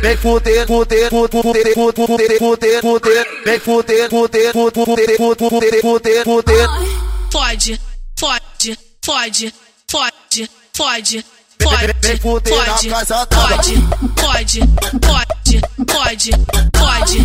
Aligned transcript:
vem 0.00 0.16
fuder, 0.16 0.66
fuder, 0.66 1.10
fuder, 1.10 1.42
fuder, 1.42 1.74
fuder, 1.74 2.38
fuder, 2.38 2.80
fuder, 2.80 3.26
vem 3.44 3.60
fuder, 3.60 4.08
fuder, 4.08 4.52
fuder, 4.52 4.82
fuder, 4.84 5.16
fuder, 5.16 5.80
fuder, 5.80 6.24
fuder. 6.24 6.68
Fode, 7.32 7.80
fode, 8.18 8.78
fode, 9.04 9.54
fode, 9.90 10.50
fode. 10.74 11.24
Da 11.58 11.66
Pode, 11.66 11.94
pode, 11.98 12.50
pode, 14.14 14.60
pode, 15.06 15.60
pode, 15.86 16.30
pode, 16.78 17.18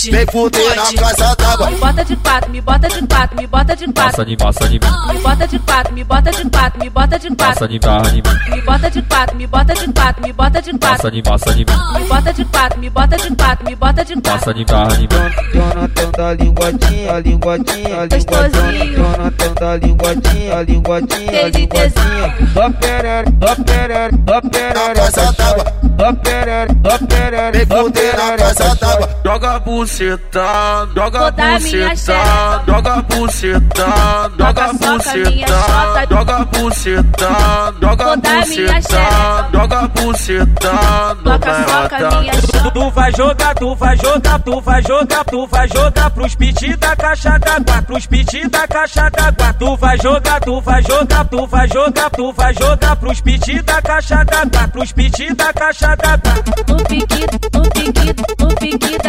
pode. 0.00 0.10
Vem 0.10 0.26
fuder 0.26 0.76
na 0.76 0.92
casa 0.94 1.34
da 1.36 1.70
Me 1.70 1.76
bota 1.76 2.04
de 2.04 2.16
quatro, 2.16 2.50
me 2.50 2.60
bota 2.60 2.88
de 2.88 3.06
quatro, 3.06 3.36
me 3.36 3.46
bota 3.46 3.76
de 3.76 3.92
Passa 3.92 4.10
quatro. 4.10 4.24
de 4.24 4.36
passa 4.36 4.68
de 4.68 4.80
Me 4.80 5.20
bota 5.20 5.46
de 5.46 5.58
quatro, 5.58 5.94
me 5.94 6.04
bota 6.04 6.30
de 6.30 6.50
quatro, 6.50 6.78
me 6.80 6.90
bota 6.90 7.18
de 7.18 7.30
passa 7.30 7.54
quatro. 7.54 7.68
de 7.68 7.78
barra 7.78 8.10
de 8.10 8.22
Me 8.50 8.60
bota 8.62 8.90
de 8.90 9.02
quatro, 9.02 9.36
me 9.36 9.46
bota 9.46 9.74
de 9.74 9.92
quatro, 9.92 10.22
me 10.22 10.32
bota 10.32 10.62
de 10.62 10.78
passa 10.78 10.96
quatro. 10.96 11.10
de 11.10 11.22
passa 11.22 11.52
de 11.54 11.64
Me 11.64 12.04
bota 12.08 12.32
de 12.32 12.44
quatro, 12.44 12.80
me 12.80 12.90
bota 12.90 13.16
de 13.16 13.36
quatro, 13.36 13.64
me 13.64 13.76
bota 13.76 14.04
de 14.04 14.16
passa 14.20 14.38
quatro. 14.38 14.54
de 14.54 14.64
barra 14.64 14.96
de 14.96 15.08
Jonathan 15.52 16.10
da 16.12 16.32
linguadinha, 16.34 17.18
linguadinha, 17.18 18.06
linguadinha. 18.06 18.96
Jonathan 18.96 19.54
da 19.54 19.76
linguadinha, 19.76 20.62
linguadinha, 20.62 21.48
linguadinha. 21.48 22.36
Dó 22.54 22.70
perere, 22.80 23.30
dó 23.32 23.54
perere, 23.64 24.16
dó 24.18 24.40
perere, 24.40 24.74
Na 24.74 24.94
casa 24.94 25.32
d'água. 25.32 25.64
Dó 25.82 26.14
perere, 26.22 26.74
dó 26.74 26.98
perere, 27.08 27.58
Vem 27.58 27.66
dó 27.66 27.76
fuder 27.84 28.16
na 28.16 28.36
casa 28.36 28.74
d'água. 28.74 29.19
Joga 29.30 29.60
buceta, 29.60 30.88
joga 30.92 31.30
buceta, 31.30 32.64
joga 32.66 33.02
buceta, 33.02 34.30
joga 34.36 34.72
buceta, 34.72 36.06
joga 36.10 36.44
buceta, 36.46 37.74
joga 37.80 38.16
buceta, 38.16 39.48
joga 39.52 39.88
buceta, 39.94 41.16
no 41.22 41.38
chota. 41.38 42.70
Tu 42.72 42.90
vai 42.90 43.12
jogar, 43.12 43.54
tu 43.54 43.74
vai 43.76 43.96
jogar, 43.96 44.38
tu 44.40 44.60
vai 44.60 44.82
jogar, 44.82 45.24
tu 45.24 45.46
vai 45.46 45.68
jogar 45.68 46.10
pros 46.10 46.34
piti 46.34 46.76
da 46.76 46.96
caixa 46.96 47.38
d'água, 47.38 47.82
pros 47.82 48.06
piti 48.06 48.48
da 48.48 48.66
caixa 48.66 49.10
d'água. 49.10 49.52
Tu 49.58 49.76
vai 49.76 49.98
jogar, 49.98 50.40
tu 50.40 50.60
vai 50.60 50.82
jogar, 50.82 51.24
tu 51.28 51.46
vai 51.46 51.68
jogar, 51.68 52.10
tu 52.10 52.32
vai 52.32 52.54
jogar 52.54 52.96
pros 52.96 53.20
piti 53.20 53.62
da 53.62 53.82
caixa 53.82 54.24
d'água, 54.24 54.68
pros 54.68 54.92
piti 54.92 55.34
da 55.34 55.52
caixa 55.52 55.96
d'água. 55.96 56.34
No 56.68 56.76
pique, 56.84 57.26
no 57.54 57.62
pique, 57.70 58.14
no 58.38 58.48
pique 58.56 58.99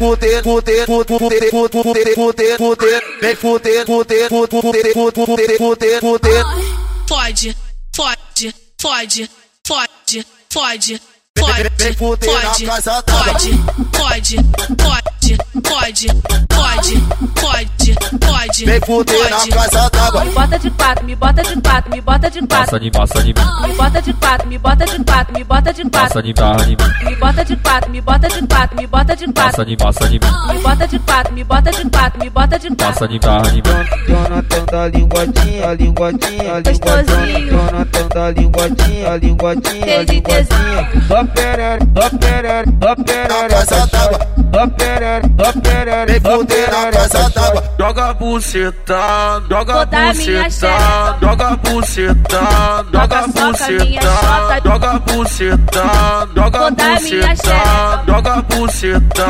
fuder, 0.00 0.42
fuder, 0.42 0.86
fuder, 0.86 1.18
fuder, 1.18 1.50
fuder, 1.50 2.14
fuder, 2.14 2.56
fuder. 2.56 3.02
Vem 3.20 3.36
fuder, 3.36 3.84
fuder, 3.84 4.28
fuder, 4.30 4.60
fuder, 4.62 4.92
fuder, 4.94 5.58
fuder, 5.58 6.00
fuder. 6.00 6.44
Fode, 7.06 7.54
fode, 7.94 8.54
fode, 8.80 9.28
fode, 9.66 10.24
fode. 10.48 11.00
Vem 11.78 11.92
fuder 11.94 12.32
na 12.32 12.40
pode, 12.50 12.64
casa 12.64 13.02
d'água. 13.02 13.38
Pode, 15.70 16.06
pode, 16.48 17.00
pode, 17.34 18.18
pode, 18.18 18.64
Vem 18.64 18.80
fuder 18.80 19.30
na 19.30 19.46
casa 19.48 19.88
d'água. 19.90 20.24
Me 20.24 20.30
bota 20.32 20.58
de 20.58 20.70
quatro, 20.70 21.04
me 21.06 21.14
bota 21.16 21.42
de 21.42 21.60
quatro, 21.62 21.90
me 21.90 22.00
bota 22.00 22.30
de 22.30 22.42
passa 22.46 22.64
quatro. 22.64 22.80
de 22.80 22.90
passa 22.90 23.22
de 23.22 23.34
Me 23.34 23.74
bota 23.74 24.00
de 24.02 24.12
quatro, 24.14 24.48
me 24.48 24.58
bota 24.58 24.84
de 24.84 25.04
quatro, 25.04 25.32
me 25.34 25.44
bota 25.44 25.72
de 25.72 25.84
passa 25.84 26.08
quatro. 26.08 26.22
de 26.22 26.32
barra 26.34 26.64
de 26.64 26.76
Me 27.04 27.16
bota 27.16 27.44
de 27.44 27.56
quatro, 27.56 27.90
me 27.90 28.00
bota 28.00 28.28
de 28.28 28.46
quatro, 28.46 28.76
me 28.76 28.86
bota 28.86 29.16
de 29.16 29.32
passa 29.32 29.50
quatro. 29.50 29.64
de 29.64 29.76
passa 29.76 30.08
de 30.08 30.18
Me 30.18 30.58
bota 30.60 30.86
de 30.86 30.98
quatro, 30.98 31.34
me 31.34 31.44
bota 31.44 31.70
de 31.70 31.90
quatro, 31.90 32.18
me 32.20 32.30
bota 32.30 32.58
de 32.58 32.70
passa 32.74 32.92
quatro. 32.92 33.08
de 33.08 33.18
barra 33.18 33.50
de 33.50 33.62
Jonathan 34.10 34.64
da 34.66 34.86
linguadinha, 34.88 35.72
linguadinha, 35.74 36.60
Gostosinho. 36.60 37.38
linguadinha. 37.38 37.50
Jonathan 37.50 38.08
da 38.08 38.30
linguadinha, 38.30 39.16
linguadinha, 39.16 40.02
linguadinha. 40.02 40.90
Dó 41.08 41.24
perere, 41.26 41.84
dó 41.86 42.10
perere, 42.18 42.70
dó 42.72 42.96
perere. 42.96 44.39
Vem 46.06 46.20
fuder 46.20 46.70
na 46.70 46.90
casa 46.90 47.30
d'água. 47.30 47.70
Joga 47.78 48.14
buceta, 48.14 49.42
joga 49.48 49.86
buceta, 49.86 51.16
joga 51.20 51.56
buceta, 51.56 52.84
joga 52.92 53.22
soca, 53.28 53.68
minha 53.84 54.02
buceta, 54.02 54.60
joga 54.64 54.98
buceta, 54.98 56.28
joga 56.34 56.70
buceta, 56.70 58.02
joga 58.06 58.42
buceta, 58.42 59.26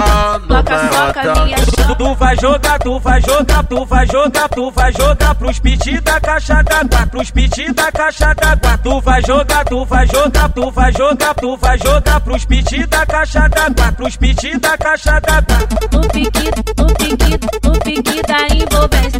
no 0.48 0.56
Soca, 0.56 0.78
soca, 0.88 1.44
minha 1.44 1.58
chota. 1.58 1.94
Tu 1.94 2.14
vai 2.14 2.36
jogar, 2.36 2.78
tu 2.78 2.98
vai 2.98 3.20
jogar, 3.20 3.64
tu 3.64 3.84
vai 3.84 4.06
jogar, 4.06 4.48
tu 4.48 4.70
vai 4.70 4.92
jogar 4.92 5.34
pros 5.34 5.58
piti 5.58 6.00
da 6.00 6.20
caixa 6.20 6.62
d'água, 6.62 7.06
pros 7.06 7.30
piti 7.30 7.72
da 7.72 7.92
caixa 7.92 8.34
d'água. 8.34 8.78
Tu 8.78 9.00
vai 9.00 9.22
jogar, 9.22 9.64
tu 9.64 9.84
vai 9.84 10.06
jogar, 10.06 10.48
tu 10.48 10.70
vai 10.70 10.92
jogar, 10.92 11.34
tu 11.34 11.56
vai 11.56 11.78
jogar 11.78 12.20
pros 12.20 12.44
piti 12.44 12.86
da 12.86 13.06
caixa 13.06 13.48
d'água, 13.48 13.92
pros 13.92 14.16
piti 14.16 14.58
da 14.58 14.76
caixa 14.76 15.09
tá, 15.10 15.20
tá, 15.20 15.42
tá. 15.42 15.58
O 15.96 16.00
pique, 16.08 16.50
o 16.78 16.86
pique, 16.94 17.40
o 17.66 17.72
pique 17.82 18.22
da 18.22 18.46
envolvência. 18.54 19.19